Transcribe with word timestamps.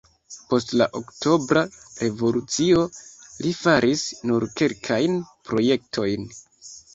Post 0.51 0.71
la 0.79 0.85
Oktobra 0.99 1.61
revolucio 1.73 2.81
li 3.45 3.53
faris 3.59 4.07
nur 4.31 4.47
kelkajn 4.63 5.21
projektojn. 5.51 6.27